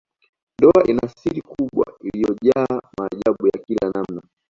[0.59, 4.21] Ndoa ina siri kubwa iliyojaa maajabu ya kila namna